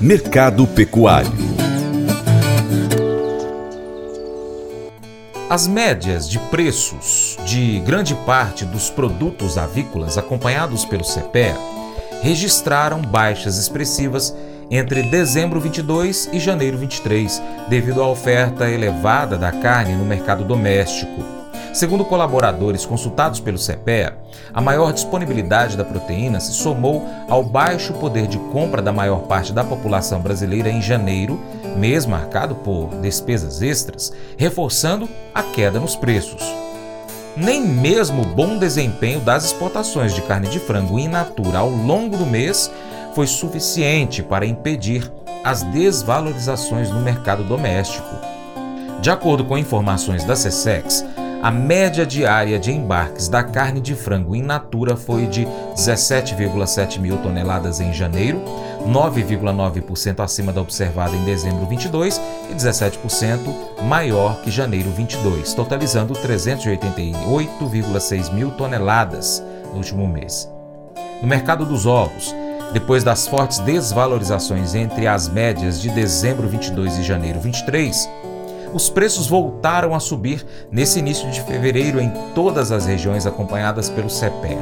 [0.00, 1.30] Mercado Pecuário
[5.48, 11.56] As médias de preços de grande parte dos produtos avícolas acompanhados pelo CPEA
[12.22, 14.34] registraram baixas expressivas
[14.70, 21.39] entre dezembro 22 e janeiro 23, devido à oferta elevada da carne no mercado doméstico.
[21.72, 24.16] Segundo colaboradores consultados pelo CPEA,
[24.52, 29.52] a maior disponibilidade da proteína se somou ao baixo poder de compra da maior parte
[29.52, 31.40] da população brasileira em janeiro,
[31.76, 36.42] mês marcado por despesas extras, reforçando a queda nos preços.
[37.36, 42.16] Nem mesmo o bom desempenho das exportações de carne de frango in natura ao longo
[42.16, 42.70] do mês
[43.14, 45.10] foi suficiente para impedir
[45.44, 48.08] as desvalorizações no mercado doméstico.
[49.00, 51.04] De acordo com informações da SESEX,
[51.42, 57.16] a média diária de embarques da carne de frango in natura foi de 17,7 mil
[57.18, 58.42] toneladas em janeiro,
[58.86, 63.38] 9,9% acima da observada em dezembro 22 e 17%
[63.84, 70.46] maior que janeiro 22, totalizando 388,6 mil toneladas no último mês.
[71.22, 72.34] No mercado dos ovos,
[72.74, 78.06] depois das fortes desvalorizações entre as médias de dezembro 22 e janeiro 23,
[78.72, 84.10] os preços voltaram a subir nesse início de fevereiro em todas as regiões acompanhadas pelo
[84.10, 84.56] CEPE.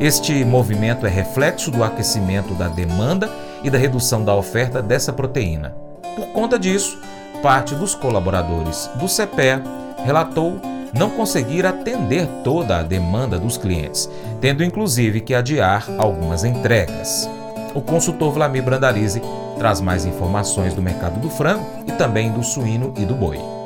[0.00, 3.30] Este movimento é reflexo do aquecimento da demanda
[3.62, 5.74] e da redução da oferta dessa proteína.
[6.16, 6.98] Por conta disso,
[7.42, 9.62] parte dos colaboradores do CEPE
[10.04, 10.60] relatou
[10.92, 17.28] não conseguir atender toda a demanda dos clientes, tendo inclusive que adiar algumas entregas.
[17.74, 19.22] O consultor Vlamir Brandalize
[19.58, 23.61] traz mais informações do mercado do frango e também do suíno e do boi.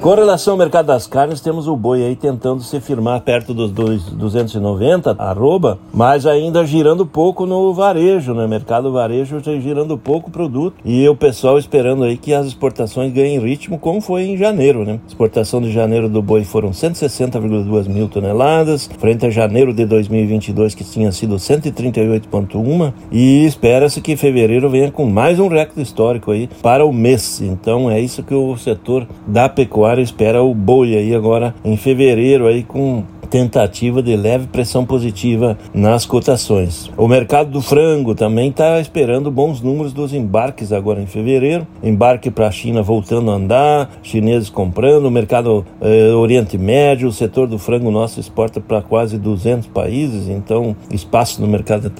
[0.00, 3.72] Com relação ao mercado das carnes, temos o boi aí tentando se firmar perto dos
[3.72, 8.46] 290, arroba, mas ainda girando pouco no varejo, né?
[8.46, 10.76] Mercado varejo girando pouco produto.
[10.84, 15.00] E o pessoal esperando aí que as exportações ganhem ritmo, como foi em janeiro, né?
[15.08, 20.84] Exportação de janeiro do boi foram 160,2 mil toneladas, frente a janeiro de 2022, que
[20.84, 22.92] tinha sido 138,1.
[23.10, 27.40] E espera-se que fevereiro venha com mais um recorde histórico aí para o mês.
[27.40, 32.46] Então é isso que o setor da pecuária espera o boi aí agora em fevereiro
[32.46, 36.90] aí com tentativa de leve pressão positiva nas cotações.
[36.96, 41.66] O mercado do frango também está esperando bons números dos embarques agora em fevereiro.
[41.82, 47.12] Embarque para a China voltando a andar, chineses comprando, o mercado eh, Oriente Médio, o
[47.12, 51.92] setor do frango nosso exporta para quase 200 países, então espaço no mercado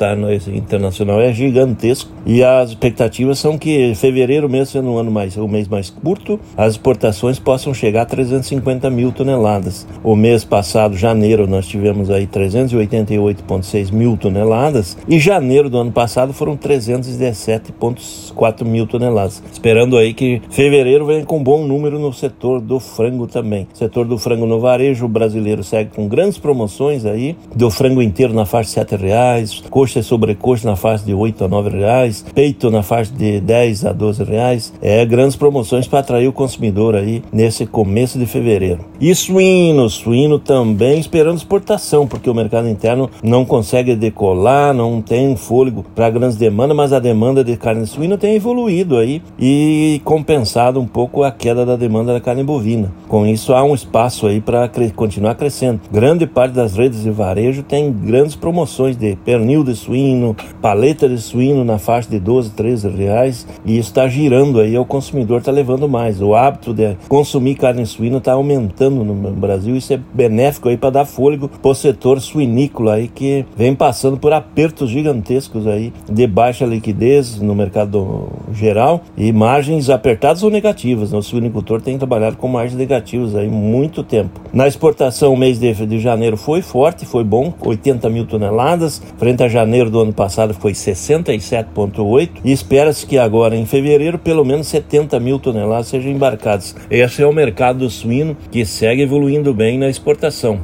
[0.54, 5.46] internacional é gigantesco e as expectativas são que fevereiro mesmo sendo um ano mais, o
[5.46, 9.86] mês mais curto, as exportações possam chegar a 350 mil toneladas.
[10.02, 15.90] O mês passado, janeiro janeiro nós tivemos aí 388,6 mil toneladas e janeiro do ano
[15.90, 19.42] passado foram 317,4 mil toneladas.
[19.52, 23.66] Esperando aí que fevereiro venha com um bom número no setor do frango também.
[23.74, 28.46] setor do frango no varejo brasileiro segue com grandes promoções aí, do frango inteiro na
[28.46, 32.70] faixa de 7 reais, coxa e sobrecoxa na faixa de 8 a 9 reais, peito
[32.70, 34.72] na faixa de 10 a 12 reais.
[34.80, 38.84] É grandes promoções para atrair o consumidor aí nesse começo de fevereiro.
[39.00, 45.34] E suíno, suíno também esperando exportação, porque o mercado interno não consegue decolar, não tem
[45.36, 50.78] fôlego para grandes demandas, mas a demanda de carne suína tem evoluído aí e compensado
[50.78, 52.92] um pouco a queda da demanda da carne bovina.
[53.08, 55.80] Com isso, há um espaço aí para cre continuar crescendo.
[55.90, 61.18] Grande parte das redes de varejo tem grandes promoções de pernil de suíno, paleta de
[61.18, 65.50] suíno na faixa de 12, 13 reais e isso está girando aí, o consumidor está
[65.50, 66.20] levando mais.
[66.20, 70.97] O hábito de consumir carne suína está aumentando no Brasil, isso é benéfico aí para
[70.98, 76.26] dar fôlego para o setor suinícola aí que vem passando por apertos gigantescos aí de
[76.26, 81.12] baixa liquidez no mercado geral e margens apertadas ou negativas.
[81.12, 81.18] Né?
[81.18, 84.40] O suinicultor tem trabalhado com margens negativas aí muito tempo.
[84.52, 89.42] Na exportação, o mês de, de janeiro foi forte, foi bom, 80 mil toneladas, frente
[89.42, 94.66] a janeiro do ano passado foi 67,8 e espera-se que agora em fevereiro pelo menos
[94.68, 96.74] 70 mil toneladas sejam embarcadas.
[96.90, 100.58] Esse é o mercado do suíno que segue evoluindo bem na exportação.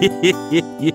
[0.00, 0.94] 嘿嘿嘿嘿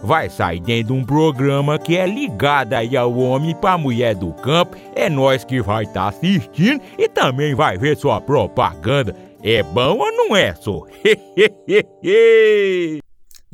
[0.03, 4.33] vai sair dentro de um programa que é ligado aí ao homem para mulher do
[4.33, 4.75] campo.
[4.95, 9.15] É nós que vai estar tá assistindo e também vai ver sua propaganda.
[9.43, 10.83] É bom ou não é, só?
[12.03, 13.01] e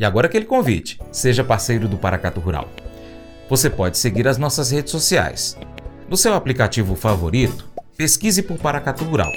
[0.03, 0.99] agora aquele convite.
[1.11, 2.67] Seja parceiro do Paracato Rural.
[3.49, 5.57] Você pode seguir as nossas redes sociais.
[6.09, 7.65] No seu aplicativo favorito,
[7.97, 9.31] pesquise por Paracatu Rural.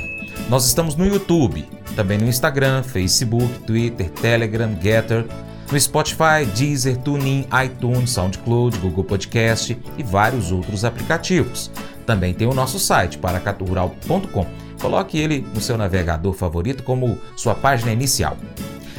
[0.49, 1.65] Nós estamos no YouTube,
[1.95, 5.27] também no Instagram, Facebook, Twitter, Telegram, Getter,
[5.70, 11.70] no Spotify, Deezer, TuneIn, iTunes, SoundCloud, Google Podcast e vários outros aplicativos.
[12.05, 14.46] Também tem o nosso site, paracaturural.com.
[14.81, 18.37] Coloque ele no seu navegador favorito como sua página inicial.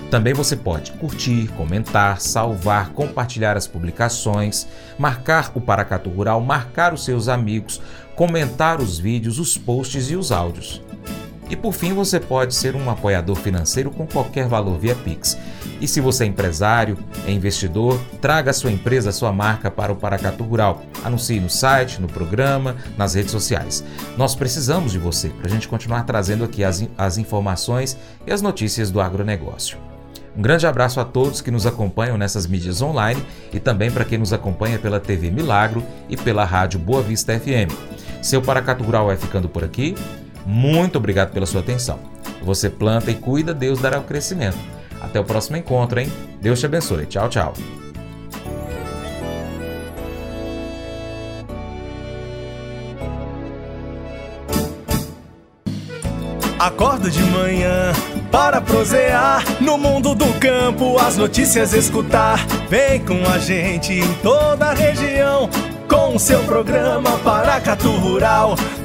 [0.09, 4.67] Também você pode curtir, comentar, salvar, compartilhar as publicações,
[4.97, 7.81] marcar o Paracatu Rural, marcar os seus amigos,
[8.15, 10.81] comentar os vídeos, os posts e os áudios.
[11.51, 15.37] E por fim, você pode ser um apoiador financeiro com qualquer valor via Pix.
[15.81, 19.91] E se você é empresário, é investidor, traga a sua empresa, a sua marca para
[19.91, 20.81] o Paracatu Rural.
[21.03, 23.83] Anuncie no site, no programa, nas redes sociais.
[24.15, 28.41] Nós precisamos de você para a gente continuar trazendo aqui as, as informações e as
[28.41, 29.77] notícias do agronegócio.
[30.37, 33.21] Um grande abraço a todos que nos acompanham nessas mídias online
[33.51, 37.75] e também para quem nos acompanha pela TV Milagro e pela rádio Boa Vista FM.
[38.21, 39.95] Seu Paracatu Rural vai ficando por aqui.
[40.45, 41.99] Muito obrigado pela sua atenção.
[42.43, 44.57] Você planta e cuida, Deus dará o crescimento.
[44.99, 46.11] Até o próximo encontro, hein?
[46.41, 47.05] Deus te abençoe.
[47.05, 47.53] Tchau, tchau.
[56.61, 57.91] Acordo de manhã
[58.31, 62.37] para prosear no mundo do campo, as notícias escutar.
[62.69, 65.49] Vem com a gente em toda a região
[65.89, 68.55] com seu programa Paracatu Rural.